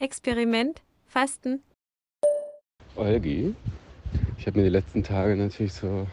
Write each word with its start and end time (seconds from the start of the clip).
Experiment, 0.00 0.80
Fasten. 1.04 1.62
Olgi, 2.96 3.54
ich 4.38 4.46
habe 4.46 4.58
mir 4.58 4.64
die 4.64 4.70
letzten 4.70 5.02
Tage 5.02 5.36
natürlich 5.36 5.74
so 5.74 6.06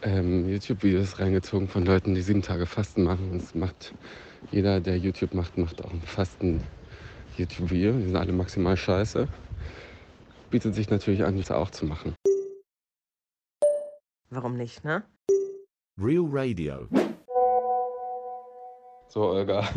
ähm, 0.00 0.48
YouTube-Videos 0.48 1.18
reingezogen 1.18 1.68
von 1.68 1.84
Leuten, 1.84 2.14
die 2.14 2.22
sieben 2.22 2.40
Tage 2.40 2.64
Fasten 2.64 3.02
machen. 3.02 3.32
Und 3.32 3.42
es 3.42 3.54
macht 3.54 3.92
jeder, 4.50 4.80
der 4.80 4.96
YouTube 4.96 5.34
macht, 5.34 5.58
macht 5.58 5.84
auch 5.84 5.92
ein 5.92 6.00
Fasten-YouTube-Video. 6.00 7.92
Die 7.92 8.04
sind 8.04 8.16
alle 8.16 8.32
maximal 8.32 8.78
scheiße. 8.78 9.28
Bietet 10.48 10.74
sich 10.74 10.88
natürlich 10.88 11.22
an, 11.22 11.36
das 11.36 11.50
auch 11.50 11.68
zu 11.68 11.84
machen. 11.84 12.14
Warum 14.30 14.56
nicht, 14.56 14.84
ne? 14.84 15.04
Real 15.98 16.24
Radio. 16.30 16.88
So, 19.08 19.20
Olga, 19.20 19.68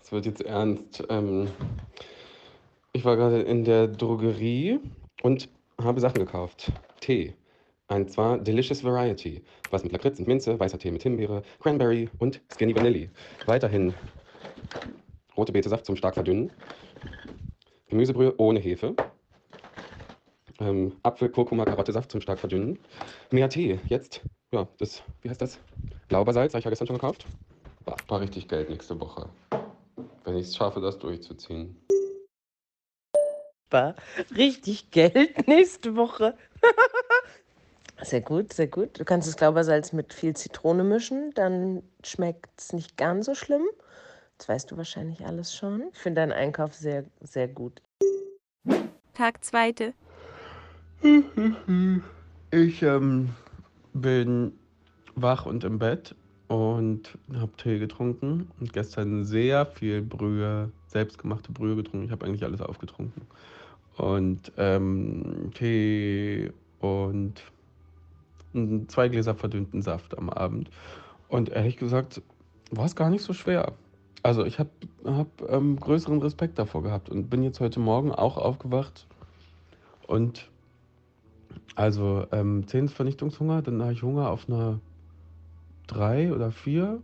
es 0.00 0.10
wird 0.10 0.24
jetzt 0.24 0.40
ernst. 0.40 1.04
Ähm, 1.10 1.48
ich 2.94 3.04
war 3.04 3.16
gerade 3.16 3.42
in 3.42 3.64
der 3.64 3.88
Drogerie 3.88 4.78
und 5.22 5.48
habe 5.82 6.00
Sachen 6.00 6.20
gekauft. 6.20 6.72
Tee. 7.00 7.34
Und 7.88 8.10
zwar 8.10 8.38
Delicious 8.38 8.82
Variety. 8.82 9.42
Was 9.70 9.82
mit 9.82 9.92
Lakritz 9.92 10.18
und 10.18 10.28
Minze, 10.28 10.58
weißer 10.58 10.78
Tee 10.78 10.90
mit 10.90 11.02
Himbeere, 11.02 11.42
Cranberry 11.60 12.08
und 12.18 12.40
Skinny 12.52 12.74
Vanilli. 12.74 13.10
Weiterhin 13.46 13.92
rote 15.36 15.52
Betesaft 15.52 15.84
zum 15.84 15.96
stark 15.96 16.14
verdünnen. 16.14 16.50
Gemüsebrühe 17.88 18.34
ohne 18.38 18.60
Hefe. 18.60 18.94
Ähm, 20.60 20.92
Apfel, 21.02 21.28
Kurkuma, 21.28 21.64
Karottesaft 21.64 22.12
zum 22.12 22.20
stark 22.20 22.38
verdünnen. 22.38 22.78
Mehr 23.32 23.48
Tee. 23.48 23.80
Jetzt, 23.88 24.22
ja, 24.52 24.68
das, 24.78 25.02
wie 25.22 25.28
heißt 25.28 25.42
das? 25.42 25.58
Blaubeersalz, 26.08 26.54
habe 26.54 26.60
ich 26.60 26.64
ja 26.64 26.70
gestern 26.70 26.86
schon 26.86 26.96
gekauft. 26.96 27.26
War 28.08 28.20
richtig 28.20 28.48
Geld 28.48 28.70
nächste 28.70 28.98
Woche. 29.00 29.28
Wenn 30.24 30.36
ich 30.36 30.46
es 30.46 30.56
schaffe, 30.56 30.80
das 30.80 30.98
durchzuziehen. 30.98 31.76
War 33.74 33.96
richtig 34.36 34.92
Geld 34.92 35.48
nächste 35.48 35.96
Woche. 35.96 36.34
sehr 38.02 38.20
gut, 38.20 38.52
sehr 38.52 38.68
gut. 38.68 39.00
Du 39.00 39.04
kannst 39.04 39.26
das 39.26 39.36
Glaubersalz 39.36 39.92
mit 39.92 40.14
viel 40.14 40.36
Zitrone 40.36 40.84
mischen, 40.84 41.32
dann 41.34 41.82
schmeckt 42.04 42.48
es 42.56 42.72
nicht 42.72 42.96
ganz 42.96 43.26
so 43.26 43.34
schlimm. 43.34 43.64
Das 44.38 44.48
weißt 44.48 44.70
du 44.70 44.76
wahrscheinlich 44.76 45.26
alles 45.26 45.56
schon. 45.56 45.88
Ich 45.92 45.98
finde 45.98 46.20
deinen 46.20 46.30
Einkauf 46.30 46.72
sehr, 46.72 47.04
sehr 47.20 47.48
gut. 47.48 47.82
Tag 49.12 49.44
zweite. 49.44 49.92
Ich 52.52 52.82
ähm, 52.82 53.30
bin 53.92 54.52
wach 55.16 55.46
und 55.46 55.64
im 55.64 55.80
Bett 55.80 56.14
und 56.46 57.18
habe 57.34 57.50
Tee 57.56 57.80
getrunken 57.80 58.52
und 58.60 58.72
gestern 58.72 59.24
sehr 59.24 59.66
viel 59.66 60.00
Brühe, 60.00 60.70
selbstgemachte 60.86 61.50
Brühe 61.50 61.74
getrunken. 61.74 62.06
Ich 62.06 62.12
habe 62.12 62.24
eigentlich 62.24 62.44
alles 62.44 62.60
aufgetrunken. 62.60 63.22
Und 63.96 64.52
ähm, 64.56 65.50
Tee 65.54 66.52
und 66.80 67.42
zwei 68.88 69.08
Gläser 69.08 69.34
verdünnten 69.34 69.82
Saft 69.82 70.16
am 70.16 70.30
Abend. 70.30 70.70
Und 71.28 71.48
ehrlich 71.48 71.76
gesagt 71.76 72.22
war 72.70 72.86
es 72.86 72.96
gar 72.96 73.10
nicht 73.10 73.22
so 73.22 73.32
schwer. 73.32 73.72
Also 74.22 74.44
ich 74.44 74.58
habe 74.58 74.70
hab, 75.04 75.28
ähm, 75.48 75.78
größeren 75.78 76.20
Respekt 76.22 76.58
davor 76.58 76.82
gehabt 76.82 77.10
und 77.10 77.28
bin 77.28 77.42
jetzt 77.42 77.60
heute 77.60 77.78
Morgen 77.78 78.10
auch 78.10 78.38
aufgewacht 78.38 79.06
und 80.06 80.50
also 81.74 82.26
ähm, 82.32 82.66
10 82.66 82.86
ist 82.86 82.94
Vernichtungshunger, 82.94 83.62
dann 83.62 83.82
habe 83.82 83.92
ich 83.92 84.02
Hunger 84.02 84.30
auf 84.30 84.48
einer 84.48 84.80
3 85.88 86.32
oder 86.32 86.52
4, 86.52 87.02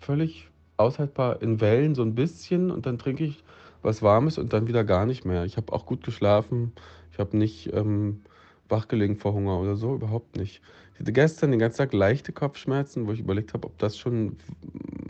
völlig 0.00 0.48
aushaltbar 0.76 1.42
in 1.42 1.60
Wellen 1.60 1.94
so 1.94 2.02
ein 2.02 2.14
bisschen 2.14 2.70
und 2.70 2.86
dann 2.86 2.98
trinke 2.98 3.24
ich 3.24 3.44
was 3.82 4.02
Warmes 4.02 4.38
und 4.38 4.52
dann 4.52 4.66
wieder 4.66 4.84
gar 4.84 5.06
nicht 5.06 5.24
mehr. 5.24 5.44
Ich 5.44 5.56
habe 5.56 5.72
auch 5.72 5.86
gut 5.86 6.04
geschlafen, 6.04 6.72
ich 7.12 7.18
habe 7.18 7.36
nicht 7.36 7.72
ähm, 7.72 8.22
wachgelegen 8.68 9.16
vor 9.16 9.32
Hunger 9.32 9.58
oder 9.58 9.76
so, 9.76 9.94
überhaupt 9.94 10.36
nicht. 10.36 10.60
Ich 10.94 11.00
hatte 11.00 11.12
gestern 11.12 11.50
den 11.50 11.60
ganzen 11.60 11.78
Tag 11.78 11.92
leichte 11.92 12.32
Kopfschmerzen, 12.32 13.06
wo 13.06 13.12
ich 13.12 13.20
überlegt 13.20 13.54
habe, 13.54 13.66
ob 13.66 13.78
das 13.78 13.96
schon 13.96 14.36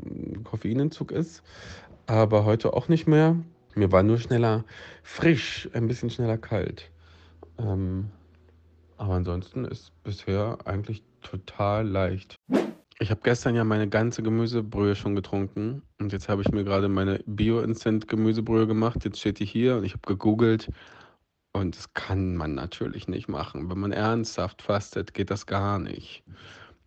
ein 0.05 0.45
Koffeinentzug 0.45 1.13
ist, 1.13 1.43
aber 2.07 2.45
heute 2.45 2.75
auch 2.75 2.89
nicht 2.89 3.07
mehr. 3.07 3.37
Mir 3.75 3.93
war 3.93 4.03
nur 4.03 4.19
schneller 4.19 4.65
frisch, 5.03 5.69
ein 5.73 5.87
bisschen 5.87 6.11
schneller 6.11 6.39
kalt. 6.39 6.91
Ähm, 7.59 8.11
aber 8.97 9.15
ansonsten 9.15 9.65
ist 9.65 9.93
bisher 10.03 10.59
eigentlich 10.65 11.03
total 11.23 11.87
leicht. 11.87 12.37
Ich 13.01 13.11
habe 13.13 13.21
gestern 13.23 13.55
ja 13.55 13.63
meine 13.63 13.89
ganze 13.89 14.25
Gemüsebrühe 14.25 14.97
schon 14.97 15.15
getrunken 15.15 15.83
und 16.01 16.13
jetzt 16.13 16.29
habe 16.29 16.43
ich 16.43 16.51
mir 16.51 16.65
gerade 16.65 16.89
meine 16.89 17.23
Bio-Instant-Gemüsebrühe 17.27 18.67
gemacht. 18.67 19.05
Jetzt 19.05 19.21
steht 19.21 19.39
die 19.39 19.45
hier 19.45 19.77
und 19.77 19.85
ich 19.85 19.93
habe 19.93 20.03
gegoogelt 20.05 20.69
und 21.53 21.77
das 21.77 21.95
kann 21.95 22.35
man 22.37 22.57
natürlich 22.57 23.07
nicht 23.07 23.29
machen. 23.29 23.71
Wenn 23.71 23.79
man 23.79 23.93
ernsthaft 23.93 24.63
fastet, 24.63 25.15
geht 25.15 25.31
das 25.31 25.47
gar 25.47 25.79
nicht. 25.79 26.25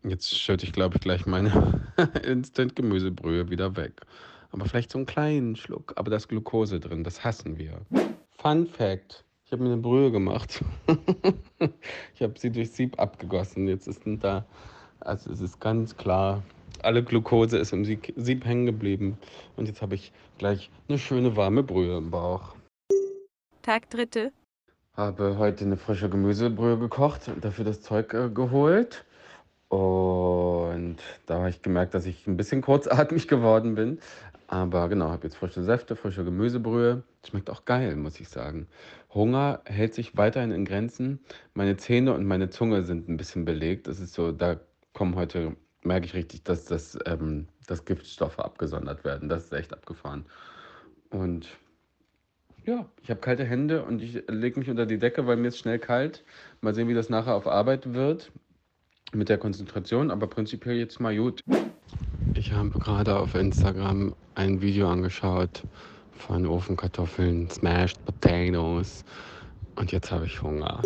Jetzt 0.03 0.37
schütte 0.37 0.65
ich, 0.65 0.73
glaube 0.73 0.97
ich, 0.97 1.01
gleich 1.01 1.25
meine 1.25 1.89
Instant-Gemüsebrühe 2.25 3.49
wieder 3.49 3.77
weg. 3.77 4.01
Aber 4.51 4.65
vielleicht 4.65 4.91
so 4.91 4.97
einen 4.97 5.05
kleinen 5.05 5.55
Schluck. 5.55 5.93
Aber 5.95 6.11
da 6.11 6.17
ist 6.17 6.27
Glucose 6.27 6.81
drin, 6.81 7.05
das 7.05 7.23
hassen 7.23 7.57
wir. 7.57 7.85
Fun 8.31 8.67
Fact. 8.67 9.23
Ich 9.45 9.53
habe 9.53 9.63
mir 9.63 9.71
eine 9.71 9.81
Brühe 9.81 10.11
gemacht. 10.11 10.61
ich 12.13 12.21
habe 12.21 12.37
sie 12.37 12.51
durch 12.51 12.71
Sieb 12.71 12.99
abgegossen. 12.99 13.69
Jetzt 13.69 13.87
ist 13.87 14.01
da, 14.05 14.45
also 15.01 15.31
es 15.31 15.41
ist 15.41 15.59
ganz 15.59 15.97
klar, 15.97 16.43
alle 16.83 17.03
Glucose 17.03 17.57
ist 17.57 17.73
im 17.73 17.85
Sieb 17.85 18.45
hängen 18.45 18.65
geblieben. 18.65 19.17
Und 19.55 19.67
jetzt 19.67 19.81
habe 19.81 19.95
ich 19.95 20.11
gleich 20.37 20.69
eine 20.87 20.97
schöne 20.97 21.35
warme 21.35 21.63
Brühe 21.63 21.97
im 21.97 22.11
Bauch. 22.11 22.55
Tag 23.61 23.89
dritte. 23.89 24.31
Habe 24.95 25.37
heute 25.37 25.65
eine 25.65 25.77
frische 25.77 26.09
Gemüsebrühe 26.09 26.77
gekocht 26.77 27.27
und 27.27 27.45
dafür 27.45 27.65
das 27.65 27.81
Zeug 27.81 28.13
äh, 28.13 28.29
geholt. 28.29 29.05
Und 29.69 30.97
da 31.27 31.39
habe 31.39 31.49
ich 31.49 31.61
gemerkt, 31.61 31.93
dass 31.93 32.05
ich 32.05 32.27
ein 32.27 32.35
bisschen 32.35 32.61
kurzatmig 32.61 33.27
geworden 33.29 33.75
bin. 33.75 33.99
Aber 34.47 34.89
genau, 34.89 35.09
habe 35.09 35.23
jetzt 35.23 35.37
frische 35.37 35.63
Säfte, 35.63 35.95
frische 35.95 36.25
Gemüsebrühe. 36.25 37.03
Schmeckt 37.25 37.49
auch 37.49 37.63
geil, 37.63 37.95
muss 37.95 38.19
ich 38.19 38.27
sagen. 38.27 38.67
Hunger 39.13 39.61
hält 39.63 39.93
sich 39.93 40.17
weiterhin 40.17 40.51
in 40.51 40.65
Grenzen. 40.65 41.19
Meine 41.53 41.77
Zähne 41.77 42.13
und 42.13 42.25
meine 42.25 42.49
Zunge 42.49 42.83
sind 42.83 43.07
ein 43.07 43.15
bisschen 43.15 43.45
belegt. 43.45 43.87
Das 43.87 44.01
ist 44.01 44.13
so, 44.13 44.33
da 44.33 44.59
kommen 44.93 45.15
heute, 45.15 45.55
merke 45.83 46.05
ich 46.05 46.13
richtig, 46.13 46.43
dass, 46.43 46.65
das, 46.65 46.97
ähm, 47.05 47.47
dass 47.67 47.85
Giftstoffe 47.85 48.39
abgesondert 48.39 49.03
werden. 49.03 49.29
Das 49.29 49.45
ist 49.45 49.53
echt 49.53 49.73
abgefahren. 49.73 50.25
Und 51.09 51.47
ja, 52.65 52.85
ich 53.01 53.09
habe 53.09 53.19
kalte 53.19 53.43
Hände 53.43 53.83
und 53.83 54.01
ich 54.01 54.23
lege 54.27 54.59
mich 54.59 54.69
unter 54.69 54.85
die 54.85 54.99
Decke, 54.99 55.25
weil 55.25 55.37
mir 55.37 55.47
ist 55.47 55.57
schnell 55.57 55.79
kalt. 55.79 56.23
Mal 56.61 56.75
sehen, 56.75 56.87
wie 56.87 56.93
das 56.93 57.09
nachher 57.09 57.35
auf 57.35 57.47
Arbeit 57.47 57.93
wird 57.93 58.31
mit 59.13 59.29
der 59.29 59.37
Konzentration, 59.37 60.11
aber 60.11 60.27
prinzipiell 60.27 60.77
jetzt 60.77 60.99
mal 60.99 61.15
gut. 61.15 61.41
Ich 62.35 62.51
habe 62.53 62.69
gerade 62.69 63.17
auf 63.17 63.35
Instagram 63.35 64.15
ein 64.35 64.61
Video 64.61 64.89
angeschaut 64.89 65.63
von 66.11 66.45
Ofenkartoffeln, 66.45 67.49
Smashed 67.49 68.03
Potatoes 68.05 69.03
und 69.75 69.91
jetzt 69.91 70.11
habe 70.11 70.25
ich 70.25 70.41
Hunger. 70.41 70.81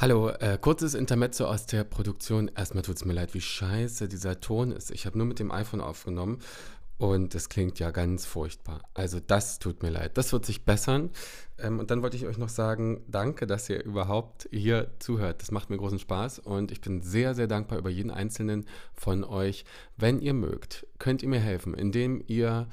Hallo, 0.00 0.28
äh, 0.28 0.58
kurzes 0.60 0.94
Intermezzo 0.94 1.46
aus 1.46 1.66
der 1.66 1.82
Produktion. 1.82 2.48
Erstmal 2.54 2.84
tut 2.84 2.94
es 2.94 3.04
mir 3.04 3.14
leid, 3.14 3.34
wie 3.34 3.40
scheiße 3.40 4.06
dieser 4.06 4.40
Ton 4.40 4.70
ist. 4.70 4.92
Ich 4.92 5.06
habe 5.06 5.18
nur 5.18 5.26
mit 5.26 5.40
dem 5.40 5.50
iPhone 5.50 5.80
aufgenommen 5.80 6.38
und 6.98 7.34
es 7.34 7.48
klingt 7.48 7.80
ja 7.80 7.90
ganz 7.90 8.24
furchtbar. 8.24 8.80
Also 8.94 9.18
das 9.18 9.58
tut 9.58 9.82
mir 9.82 9.90
leid. 9.90 10.16
Das 10.16 10.32
wird 10.32 10.46
sich 10.46 10.64
bessern. 10.64 11.10
Ähm, 11.58 11.80
und 11.80 11.90
dann 11.90 12.00
wollte 12.00 12.16
ich 12.16 12.26
euch 12.26 12.38
noch 12.38 12.48
sagen, 12.48 13.02
danke, 13.08 13.48
dass 13.48 13.68
ihr 13.68 13.82
überhaupt 13.82 14.48
hier 14.52 14.92
zuhört. 15.00 15.42
Das 15.42 15.50
macht 15.50 15.68
mir 15.68 15.78
großen 15.78 15.98
Spaß 15.98 16.38
und 16.38 16.70
ich 16.70 16.80
bin 16.80 17.02
sehr, 17.02 17.34
sehr 17.34 17.48
dankbar 17.48 17.80
über 17.80 17.90
jeden 17.90 18.12
einzelnen 18.12 18.66
von 18.94 19.24
euch. 19.24 19.64
Wenn 19.96 20.20
ihr 20.20 20.32
mögt, 20.32 20.86
könnt 21.00 21.24
ihr 21.24 21.28
mir 21.28 21.40
helfen, 21.40 21.74
indem 21.74 22.22
ihr 22.28 22.68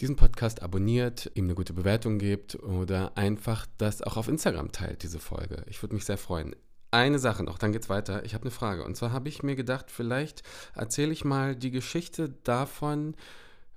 diesen 0.00 0.16
Podcast 0.16 0.60
abonniert, 0.60 1.30
ihm 1.32 1.44
eine 1.44 1.54
gute 1.54 1.72
Bewertung 1.72 2.18
gebt 2.18 2.54
oder 2.56 3.16
einfach 3.16 3.64
das 3.78 4.02
auch 4.02 4.18
auf 4.18 4.28
Instagram 4.28 4.70
teilt, 4.72 5.02
diese 5.02 5.20
Folge. 5.20 5.64
Ich 5.68 5.82
würde 5.82 5.94
mich 5.94 6.04
sehr 6.04 6.18
freuen 6.18 6.54
eine 6.90 7.18
Sache 7.18 7.42
noch, 7.42 7.58
dann 7.58 7.72
geht's 7.72 7.88
weiter. 7.88 8.24
Ich 8.24 8.34
habe 8.34 8.42
eine 8.42 8.50
Frage. 8.50 8.84
Und 8.84 8.96
zwar 8.96 9.12
habe 9.12 9.28
ich 9.28 9.42
mir 9.42 9.56
gedacht, 9.56 9.90
vielleicht 9.90 10.42
erzähle 10.74 11.12
ich 11.12 11.24
mal 11.24 11.56
die 11.56 11.70
Geschichte 11.70 12.30
davon, 12.44 13.14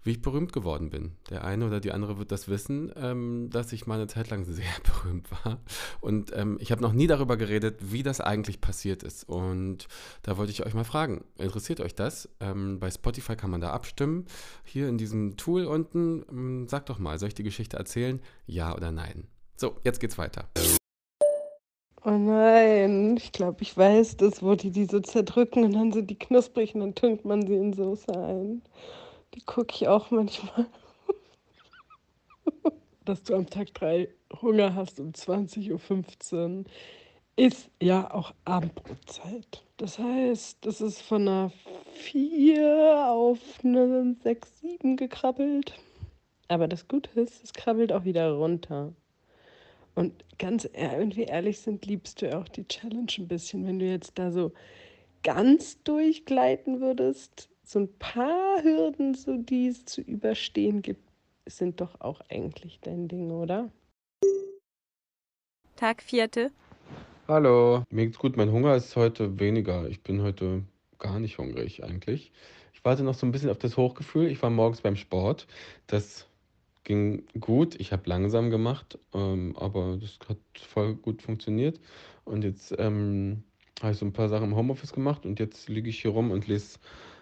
wie 0.03 0.11
ich 0.11 0.21
berühmt 0.21 0.53
geworden 0.53 0.89
bin. 0.89 1.11
Der 1.29 1.43
eine 1.43 1.65
oder 1.67 1.79
die 1.79 1.91
andere 1.91 2.17
wird 2.17 2.31
das 2.31 2.47
wissen, 2.47 2.91
ähm, 2.95 3.49
dass 3.51 3.73
ich 3.73 3.85
mal 3.85 3.95
eine 3.95 4.07
Zeit 4.07 4.29
lang 4.29 4.45
sehr 4.45 4.65
berühmt 4.83 5.29
war. 5.43 5.59
Und 5.99 6.31
ähm, 6.35 6.57
ich 6.61 6.71
habe 6.71 6.81
noch 6.81 6.93
nie 6.93 7.07
darüber 7.07 7.37
geredet, 7.37 7.77
wie 7.91 8.03
das 8.03 8.21
eigentlich 8.21 8.61
passiert 8.61 9.03
ist. 9.03 9.27
Und 9.27 9.87
da 10.23 10.37
wollte 10.37 10.51
ich 10.51 10.65
euch 10.65 10.73
mal 10.73 10.85
fragen, 10.85 11.25
interessiert 11.37 11.81
euch 11.81 11.95
das? 11.95 12.29
Ähm, 12.39 12.79
bei 12.79 12.89
Spotify 12.89 13.35
kann 13.35 13.51
man 13.51 13.61
da 13.61 13.71
abstimmen. 13.71 14.25
Hier 14.63 14.87
in 14.87 14.97
diesem 14.97 15.35
Tool 15.35 15.65
unten, 15.65 16.23
ähm, 16.29 16.67
sagt 16.67 16.89
doch 16.89 16.99
mal, 16.99 17.19
soll 17.19 17.29
ich 17.29 17.35
die 17.35 17.43
Geschichte 17.43 17.77
erzählen? 17.77 18.21
Ja 18.45 18.73
oder 18.75 18.91
nein? 18.91 19.27
So, 19.57 19.77
jetzt 19.83 19.99
geht's 19.99 20.17
weiter. 20.17 20.49
Oh 22.05 22.11
nein, 22.11 23.17
ich 23.17 23.31
glaube, 23.31 23.61
ich 23.61 23.75
weiß 23.75 24.17
das, 24.17 24.41
wo 24.41 24.55
die 24.55 24.71
die 24.71 24.85
so 24.85 24.99
zerdrücken 24.99 25.65
und 25.65 25.73
dann 25.73 25.91
sind 25.91 26.09
die 26.09 26.17
knusprig 26.17 26.73
und 26.75 26.81
dann 26.81 26.95
tunkt 26.95 27.25
man 27.25 27.45
sie 27.45 27.55
in 27.55 27.73
Soße 27.73 28.11
ein. 28.11 28.61
Die 29.35 29.41
gucke 29.41 29.73
ich 29.75 29.87
auch 29.87 30.09
manchmal. 30.11 30.65
dass 33.05 33.23
du 33.23 33.35
am 33.35 33.49
Tag 33.49 33.73
3 33.73 34.07
Hunger 34.41 34.75
hast 34.75 34.99
um 34.99 35.09
20.15 35.11 36.59
Uhr, 36.59 36.65
ist 37.35 37.69
ja 37.81 38.13
auch 38.13 38.33
Abendbrotzeit. 38.45 39.63
Das 39.77 39.97
heißt, 39.97 40.65
das 40.65 40.81
ist 40.81 41.01
von 41.01 41.27
einer 41.27 41.51
4 41.93 43.07
auf 43.09 43.39
eine 43.63 44.15
6, 44.21 44.59
7 44.59 44.95
gekrabbelt. 44.95 45.73
Aber 46.49 46.67
das 46.67 46.87
Gute 46.87 47.09
ist, 47.19 47.43
es 47.43 47.53
krabbelt 47.53 47.91
auch 47.93 48.03
wieder 48.03 48.31
runter. 48.31 48.93
Und 49.95 50.13
ganz 50.37 50.69
wenn 50.73 51.15
wir 51.15 51.27
ehrlich 51.27 51.59
sind, 51.59 51.85
liebst 51.85 52.21
du 52.21 52.29
ja 52.29 52.39
auch 52.39 52.47
die 52.47 52.67
Challenge 52.67 53.11
ein 53.17 53.27
bisschen. 53.27 53.65
Wenn 53.65 53.79
du 53.79 53.85
jetzt 53.85 54.17
da 54.17 54.31
so 54.31 54.51
ganz 55.23 55.81
durchgleiten 55.83 56.79
würdest, 56.79 57.49
so 57.63 57.79
ein 57.79 57.93
paar 57.99 58.63
Hürden, 58.63 59.13
so 59.13 59.37
die 59.37 59.67
es 59.67 59.85
zu 59.85 60.01
überstehen 60.01 60.81
gibt, 60.81 61.01
sind 61.45 61.81
doch 61.81 61.99
auch 61.99 62.21
eigentlich 62.29 62.79
dein 62.81 63.07
Ding, 63.07 63.31
oder? 63.31 63.69
Tag 65.75 66.01
vierte, 66.01 66.51
Hallo. 67.29 67.83
Mir 67.91 68.07
geht's 68.07 68.17
gut. 68.17 68.37
Mein 68.37 68.51
Hunger 68.51 68.75
ist 68.75 68.95
heute 68.95 69.39
weniger. 69.39 69.87
Ich 69.87 70.01
bin 70.01 70.23
heute 70.23 70.63
gar 70.97 71.19
nicht 71.19 71.37
hungrig 71.37 71.83
eigentlich. 71.83 72.31
Ich 72.73 72.83
warte 72.83 73.03
noch 73.03 73.13
so 73.13 73.27
ein 73.27 73.31
bisschen 73.31 73.51
auf 73.51 73.59
das 73.59 73.77
Hochgefühl. 73.77 74.31
Ich 74.31 74.41
war 74.41 74.49
morgens 74.49 74.81
beim 74.81 74.95
Sport. 74.95 75.45
Das 75.85 76.25
ging 76.89 77.23
gut. 77.39 77.79
Ich 77.79 77.91
habe 77.91 78.09
langsam 78.09 78.49
gemacht, 78.49 78.97
ähm, 79.13 79.55
aber 79.57 79.97
das 80.01 80.17
hat 80.27 80.39
voll 80.59 80.95
gut 80.95 81.21
funktioniert. 81.21 81.79
Und 82.25 82.43
jetzt 82.43 82.73
ähm, 82.79 83.43
habe 83.79 83.93
ich 83.93 83.99
so 83.99 84.07
ein 84.07 84.11
paar 84.11 84.27
Sachen 84.27 84.49
im 84.49 84.55
Homeoffice 84.55 84.91
gemacht 84.91 85.23
und 85.23 85.39
jetzt 85.39 85.69
liege 85.69 85.87
ich 85.87 86.01
hier 86.01 86.09
rum 86.11 86.31
und 86.31 86.47
lese 86.47 86.79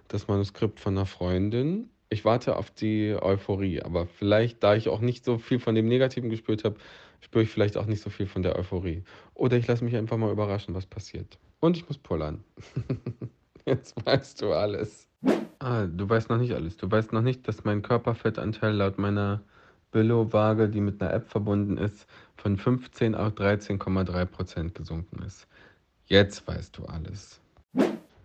das 0.08 0.30
Manuskript 0.30 0.80
von 0.80 0.98
einer 0.98 1.06
Freundin. 1.06 1.90
Ich 2.10 2.24
warte 2.24 2.56
auf 2.56 2.72
die 2.72 3.14
Euphorie, 3.22 3.82
aber 3.82 4.08
vielleicht, 4.08 4.64
da 4.64 4.74
ich 4.74 4.88
auch 4.88 5.02
nicht 5.02 5.26
so 5.26 5.38
viel 5.38 5.60
von 5.60 5.76
dem 5.76 5.90
Negativen 5.90 6.30
gespürt 6.30 6.64
habe, 6.64 6.78
spüre 7.20 7.44
ich 7.44 7.50
vielleicht 7.50 7.76
auch 7.76 7.88
nicht 7.88 8.02
so 8.02 8.10
viel 8.10 8.26
von 8.26 8.44
der 8.44 8.56
Euphorie. 8.56 9.04
Oder 9.34 9.58
ich 9.58 9.68
lasse 9.68 9.84
mich 9.84 9.98
einfach 9.98 10.16
mal 10.16 10.32
überraschen, 10.32 10.76
was 10.76 10.86
passiert. 10.86 11.38
Und 11.60 11.76
ich 11.76 11.86
muss 11.90 11.98
pullern. 11.98 12.42
Jetzt 13.66 13.94
weißt 14.06 14.42
du 14.42 14.54
alles. 14.54 15.10
Ah, 15.60 15.88
du 15.88 16.08
weißt 16.08 16.30
noch 16.30 16.38
nicht 16.38 16.54
alles. 16.54 16.78
Du 16.78 16.90
weißt 16.90 17.12
noch 17.12 17.22
nicht, 17.22 17.46
dass 17.50 17.66
mein 17.66 17.82
Körperfettanteil 17.82 18.74
laut 18.74 18.98
meiner 18.98 19.44
Billo-Waage, 19.98 20.70
die 20.70 20.80
mit 20.80 21.02
einer 21.02 21.12
App 21.12 21.28
verbunden 21.28 21.76
ist, 21.76 22.06
von 22.36 22.56
15 22.56 23.16
auf 23.16 23.34
13,3 23.34 24.26
Prozent 24.26 24.76
gesunken 24.76 25.24
ist. 25.24 25.48
Jetzt 26.06 26.48
weißt 26.48 26.78
du 26.78 26.86
alles. 26.86 27.42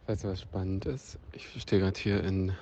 Weißt 0.07 0.25
du, 0.25 0.29
was 0.29 0.43
spannend 0.43 0.85
ist? 0.85 1.19
Ich 1.33 1.49
stehe 1.63 1.81
gerade 1.81 1.99
hier 1.99 2.23
in 2.23 2.53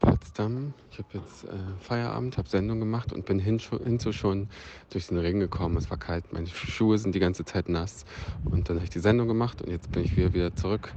Potsdam. 0.00 0.74
Ich 0.90 0.98
habe 0.98 1.08
jetzt 1.14 1.44
äh, 1.44 1.48
Feierabend, 1.80 2.38
habe 2.38 2.48
Sendung 2.48 2.80
gemacht 2.80 3.12
und 3.12 3.26
bin 3.26 3.38
hin, 3.38 3.60
hinzu 3.84 4.12
schon 4.12 4.48
durch 4.90 5.08
den 5.08 5.18
Regen 5.18 5.40
gekommen. 5.40 5.76
Es 5.76 5.90
war 5.90 5.98
kalt, 5.98 6.32
meine 6.32 6.46
Schuhe 6.48 6.98
sind 6.98 7.14
die 7.14 7.20
ganze 7.20 7.44
Zeit 7.44 7.68
nass. 7.68 8.04
Und 8.50 8.68
dann 8.68 8.76
habe 8.76 8.84
ich 8.84 8.90
die 8.90 9.00
Sendung 9.00 9.28
gemacht 9.28 9.62
und 9.62 9.70
jetzt 9.70 9.90
bin 9.92 10.04
ich 10.04 10.16
wieder, 10.16 10.32
wieder 10.34 10.54
zurück. 10.54 10.92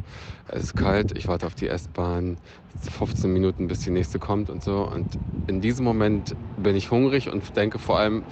Es 0.47 0.63
ist 0.63 0.75
kalt, 0.75 1.17
ich 1.17 1.27
warte 1.27 1.45
auf 1.47 1.55
die 1.55 1.67
S-Bahn. 1.67 2.37
15 2.81 3.31
Minuten, 3.31 3.67
bis 3.67 3.81
die 3.81 3.89
nächste 3.89 4.19
kommt 4.19 4.49
und 4.49 4.63
so. 4.63 4.87
Und 4.87 5.17
in 5.47 5.61
diesem 5.61 5.83
Moment 5.85 6.35
bin 6.57 6.75
ich 6.75 6.91
hungrig 6.91 7.29
und 7.29 7.55
denke 7.57 7.79
vor 7.79 7.99
allem, 7.99 8.23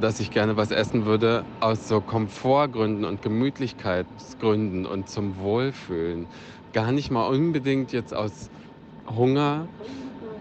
dass 0.00 0.20
ich 0.20 0.30
gerne 0.30 0.56
was 0.56 0.70
essen 0.70 1.04
würde 1.04 1.44
aus 1.60 1.88
so 1.88 2.00
Komfortgründen 2.00 3.04
und 3.04 3.22
Gemütlichkeitsgründen 3.22 4.86
und 4.86 5.08
zum 5.08 5.36
Wohlfühlen. 5.38 6.26
Gar 6.72 6.92
nicht 6.92 7.10
mal 7.10 7.26
unbedingt 7.26 7.92
jetzt 7.92 8.14
aus 8.14 8.50
Hunger 9.16 9.68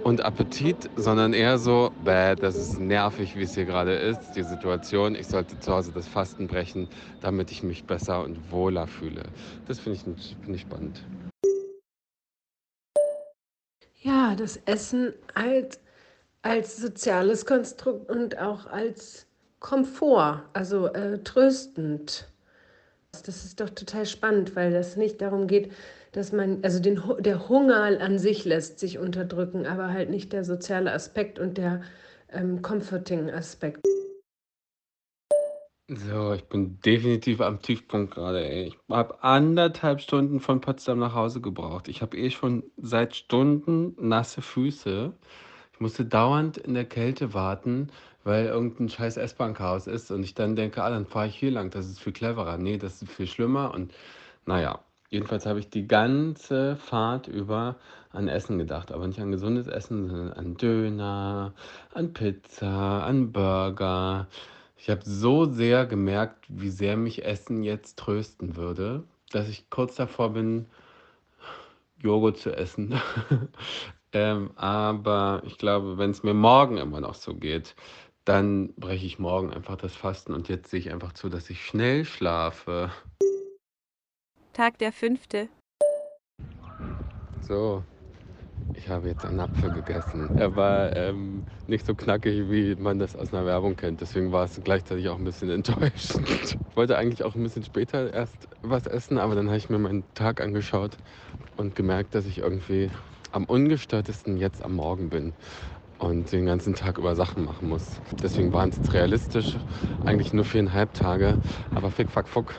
und 0.03 0.21
Appetit, 0.21 0.89
sondern 0.95 1.33
eher 1.33 1.57
so, 1.57 1.91
bäh, 2.03 2.35
das 2.35 2.55
ist 2.55 2.79
nervig, 2.79 3.35
wie 3.35 3.43
es 3.43 3.53
hier 3.53 3.65
gerade 3.65 3.93
ist, 3.93 4.33
die 4.35 4.43
Situation. 4.43 5.15
Ich 5.15 5.27
sollte 5.27 5.59
zu 5.59 5.71
Hause 5.71 5.91
das 5.93 6.07
Fasten 6.07 6.47
brechen, 6.47 6.87
damit 7.21 7.51
ich 7.51 7.63
mich 7.63 7.83
besser 7.83 8.23
und 8.23 8.51
wohler 8.51 8.87
fühle. 8.87 9.23
Das 9.67 9.79
finde 9.79 9.99
ich, 10.17 10.35
find 10.43 10.55
ich 10.55 10.61
spannend. 10.61 11.03
Ja, 14.01 14.35
das 14.35 14.57
Essen 14.65 15.13
als, 15.35 15.79
als 16.41 16.77
soziales 16.77 17.45
Konstrukt 17.45 18.09
und 18.09 18.37
auch 18.39 18.65
als 18.65 19.27
Komfort, 19.59 20.41
also 20.53 20.87
äh, 20.87 21.19
tröstend. 21.19 22.27
Das 23.11 23.27
ist 23.27 23.59
doch 23.59 23.69
total 23.69 24.07
spannend, 24.07 24.55
weil 24.55 24.71
das 24.71 24.95
nicht 24.95 25.21
darum 25.21 25.45
geht, 25.45 25.71
dass 26.11 26.31
man, 26.31 26.59
also 26.63 26.79
den, 26.81 27.01
der 27.19 27.47
Hunger 27.49 27.83
an 28.01 28.19
sich 28.19 28.45
lässt 28.45 28.79
sich 28.79 28.97
unterdrücken, 28.97 29.65
aber 29.65 29.89
halt 29.89 30.09
nicht 30.09 30.33
der 30.33 30.43
soziale 30.43 30.91
Aspekt 30.91 31.39
und 31.39 31.57
der 31.57 31.81
ähm, 32.29 32.61
Comforting-Aspekt. 32.61 33.81
So, 35.93 36.31
ich 36.33 36.45
bin 36.45 36.79
definitiv 36.79 37.41
am 37.41 37.61
Tiefpunkt 37.61 38.13
gerade. 38.13 38.47
Ich 38.47 38.77
habe 38.89 39.21
anderthalb 39.23 39.99
Stunden 39.99 40.39
von 40.39 40.61
Potsdam 40.61 40.99
nach 40.99 41.13
Hause 41.13 41.41
gebraucht. 41.41 41.89
Ich 41.89 42.01
habe 42.01 42.17
eh 42.17 42.29
schon 42.29 42.63
seit 42.77 43.13
Stunden 43.13 43.95
nasse 43.99 44.41
Füße. 44.41 45.11
Ich 45.73 45.79
musste 45.81 46.05
dauernd 46.05 46.57
in 46.57 46.75
der 46.75 46.85
Kälte 46.85 47.33
warten, 47.33 47.89
weil 48.23 48.45
irgendein 48.45 48.87
scheiß 48.87 49.17
S-Bahn-Chaos 49.17 49.87
ist 49.87 50.11
und 50.11 50.23
ich 50.23 50.33
dann 50.33 50.55
denke, 50.55 50.81
ah, 50.81 50.89
dann 50.89 51.05
fahre 51.05 51.27
ich 51.27 51.35
hier 51.35 51.51
lang, 51.51 51.71
das 51.71 51.87
ist 51.87 51.99
viel 51.99 52.13
cleverer. 52.13 52.57
Nee, 52.57 52.77
das 52.77 53.01
ist 53.01 53.11
viel 53.11 53.27
schlimmer 53.27 53.73
und 53.73 53.93
naja, 54.45 54.79
jedenfalls 55.11 55.45
habe 55.45 55.59
ich 55.59 55.69
die 55.69 55.87
ganze 55.87 56.75
Fahrt 56.77 57.27
über 57.27 57.75
an 58.11 58.27
Essen 58.27 58.57
gedacht, 58.57 58.91
aber 58.91 59.07
nicht 59.07 59.19
an 59.19 59.31
gesundes 59.31 59.67
Essen, 59.67 60.07
sondern 60.07 60.33
an 60.33 60.57
Döner, 60.57 61.53
an 61.93 62.13
Pizza, 62.13 63.03
an 63.03 63.31
Burger. 63.31 64.27
Ich 64.77 64.89
habe 64.89 65.01
so 65.03 65.45
sehr 65.45 65.85
gemerkt, 65.85 66.45
wie 66.47 66.69
sehr 66.69 66.97
mich 66.97 67.23
Essen 67.23 67.61
jetzt 67.61 67.99
trösten 67.99 68.55
würde, 68.55 69.03
dass 69.31 69.47
ich 69.47 69.69
kurz 69.69 69.95
davor 69.95 70.33
bin, 70.33 70.65
Joghurt 72.01 72.37
zu 72.37 72.55
essen. 72.55 72.99
ähm, 74.13 74.51
aber 74.55 75.43
ich 75.45 75.57
glaube, 75.57 75.97
wenn 75.97 76.11
es 76.11 76.23
mir 76.23 76.33
morgen 76.33 76.77
immer 76.77 76.99
noch 76.99 77.15
so 77.15 77.35
geht, 77.35 77.75
dann 78.25 78.73
breche 78.75 79.05
ich 79.05 79.19
morgen 79.19 79.51
einfach 79.53 79.75
das 79.75 79.95
Fasten 79.95 80.33
und 80.33 80.47
jetzt 80.47 80.71
sehe 80.71 80.79
ich 80.79 80.91
einfach 80.91 81.13
zu, 81.13 81.29
dass 81.29 81.49
ich 81.49 81.65
schnell 81.65 82.05
schlafe. 82.05 82.91
Tag 84.53 84.77
der 84.79 84.91
fünfte, 84.91 85.47
So, 87.47 87.83
ich 88.75 88.87
habe 88.89 89.07
jetzt 89.07 89.25
einen 89.25 89.39
Apfel 89.39 89.71
gegessen. 89.71 90.29
Er 90.37 90.55
war 90.55 90.95
ähm, 90.95 91.43
nicht 91.67 91.85
so 91.85 91.95
knackig, 91.95 92.49
wie 92.49 92.75
man 92.75 92.99
das 92.99 93.15
aus 93.15 93.33
einer 93.33 93.45
Werbung 93.45 93.75
kennt. 93.75 94.01
Deswegen 94.01 94.31
war 94.31 94.45
es 94.45 94.59
gleichzeitig 94.63 95.09
auch 95.09 95.17
ein 95.17 95.23
bisschen 95.23 95.49
enttäuschend. 95.51 96.29
Ich 96.69 96.77
wollte 96.77 96.97
eigentlich 96.97 97.23
auch 97.23 97.35
ein 97.35 97.43
bisschen 97.43 97.63
später 97.63 98.13
erst 98.13 98.47
was 98.61 98.87
essen, 98.87 99.17
aber 99.17 99.35
dann 99.35 99.47
habe 99.47 99.57
ich 99.57 99.69
mir 99.69 99.79
meinen 99.79 100.03
Tag 100.13 100.41
angeschaut 100.41 100.97
und 101.57 101.75
gemerkt, 101.75 102.15
dass 102.15 102.25
ich 102.25 102.39
irgendwie 102.39 102.89
am 103.31 103.45
ungestörtesten 103.45 104.37
jetzt 104.37 104.63
am 104.63 104.75
Morgen 104.75 105.09
bin 105.09 105.33
und 105.97 106.31
den 106.31 106.45
ganzen 106.45 106.73
Tag 106.73 106.97
über 106.97 107.15
Sachen 107.15 107.45
machen 107.45 107.69
muss. 107.69 108.01
Deswegen 108.23 108.53
waren 108.53 108.69
es 108.69 108.77
jetzt 108.77 108.93
realistisch 108.93 109.57
eigentlich 110.05 110.33
nur 110.33 110.45
viereinhalb 110.45 110.93
Tage, 110.93 111.37
aber 111.75 111.91
fick, 111.91 112.09
fuck, 112.09 112.27
fuck. 112.27 112.53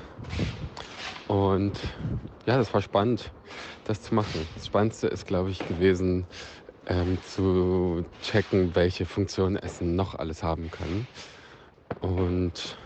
Und 1.33 1.73
ja, 2.45 2.59
das 2.59 2.75
war 2.75 2.83
spannend, 2.83 3.33
das 3.87 4.03
zu 4.03 4.15
machen. 4.15 4.47
Das 4.55 4.67
Spannendste 4.67 5.07
ist, 5.07 5.27
glaube 5.27 5.49
ich, 5.49 5.67
gewesen, 5.67 6.27
ähm, 6.89 7.17
zu 7.23 8.05
checken, 8.21 8.75
welche 8.75 9.07
Funktion 9.07 9.57
Essen 9.57 9.97
noch 9.97 10.15
alles 10.15 10.43
haben 10.43 10.71
kann. 10.71 11.07
Und 12.03 12.77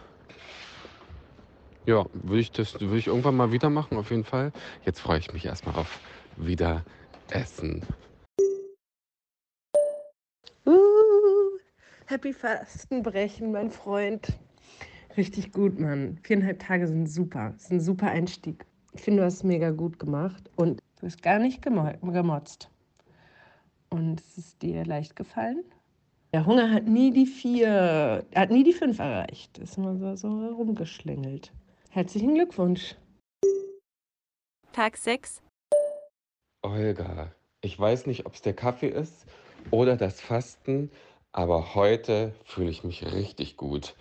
ja, 1.86 2.06
würde 2.12 2.38
ich 2.38 2.52
das 2.52 2.80
würde 2.80 2.98
ich 2.98 3.08
irgendwann 3.08 3.36
mal 3.36 3.50
wieder 3.50 3.68
machen, 3.68 3.98
auf 3.98 4.10
jeden 4.10 4.24
Fall. 4.24 4.52
Jetzt 4.84 5.00
freue 5.00 5.18
ich 5.18 5.32
mich 5.32 5.44
erstmal 5.44 5.74
auf 5.74 5.98
wieder 6.36 6.84
Essen. 7.30 7.82
Uh, 10.64 11.58
Happy 12.06 12.32
Fastenbrechen, 12.32 13.50
mein 13.50 13.72
Freund. 13.72 14.38
Richtig 15.16 15.52
gut, 15.52 15.78
Mann. 15.78 16.18
Viereinhalb 16.22 16.58
Tage 16.58 16.86
sind 16.86 17.06
super. 17.06 17.50
Das 17.52 17.64
ist 17.64 17.72
ein 17.72 17.80
super 17.80 18.08
Einstieg. 18.10 18.66
Ich 18.92 19.02
finde, 19.02 19.20
du 19.20 19.26
hast 19.26 19.34
es 19.34 19.44
mega 19.44 19.70
gut 19.70 19.98
gemacht 19.98 20.50
und 20.56 20.80
du 21.00 21.06
hast 21.06 21.22
gar 21.22 21.38
nicht 21.38 21.62
gemo 21.62 21.90
gemotzt. 22.02 22.70
Und 23.88 24.20
es 24.20 24.38
ist 24.38 24.62
dir 24.62 24.84
leicht 24.84 25.16
gefallen. 25.16 25.64
Der 26.32 26.44
Hunger 26.44 26.70
hat 26.70 26.86
nie 26.86 27.12
die 27.12 27.26
vier, 27.26 28.26
hat 28.34 28.50
nie 28.50 28.64
die 28.64 28.72
fünf 28.72 28.98
erreicht. 28.98 29.58
Ist 29.58 29.78
immer 29.78 29.96
so, 29.96 30.16
so 30.16 30.28
rumgeschlängelt. 30.28 31.52
Herzlichen 31.90 32.34
Glückwunsch. 32.34 32.96
Tag 34.72 34.98
sechs, 34.98 35.40
Olga, 36.66 37.32
ich 37.60 37.78
weiß 37.78 38.06
nicht, 38.06 38.26
ob 38.26 38.34
es 38.34 38.42
der 38.42 38.52
Kaffee 38.52 38.88
ist 38.88 39.24
oder 39.70 39.96
das 39.96 40.20
Fasten, 40.20 40.90
aber 41.30 41.76
heute 41.76 42.34
fühle 42.44 42.70
ich 42.70 42.82
mich 42.82 43.12
richtig 43.14 43.56
gut. 43.56 43.94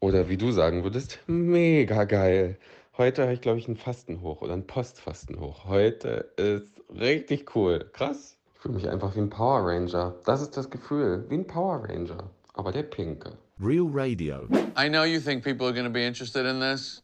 Oder 0.00 0.28
wie 0.28 0.36
du 0.36 0.50
sagen 0.50 0.82
würdest, 0.82 1.18
mega 1.26 2.04
geil. 2.04 2.56
Heute 2.96 3.22
habe 3.22 3.32
ich, 3.34 3.40
glaube 3.40 3.58
ich, 3.58 3.68
ein 3.68 3.76
Fastenhoch 3.76 4.40
oder 4.42 4.54
ein 4.54 4.66
Postfastenhoch. 4.66 5.66
Heute 5.66 6.30
ist 6.36 6.72
richtig 6.98 7.54
cool. 7.54 7.88
Krass. 7.92 8.36
Ich 8.54 8.60
fühle 8.60 8.74
mich 8.74 8.88
einfach 8.88 9.14
wie 9.14 9.20
ein 9.20 9.30
Power 9.30 9.66
Ranger. 9.66 10.14
Das 10.24 10.42
ist 10.42 10.56
das 10.56 10.68
Gefühl, 10.70 11.24
wie 11.28 11.34
ein 11.36 11.46
Power 11.46 11.88
Ranger. 11.88 12.30
aber 12.54 12.72
der 12.72 12.82
pinke. 12.82 13.32
Real 13.58 13.88
Radio. 13.90 14.46
I 14.76 14.88
know 14.88 15.04
you 15.04 15.20
think 15.20 15.42
people 15.42 15.66
are 15.66 15.72
going 15.72 15.86
to 15.86 15.90
be 15.92 16.04
interested 16.04 16.46
in 16.46 16.60
this, 16.60 17.02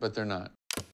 but 0.00 0.14
they're 0.14 0.24
not. 0.24 0.50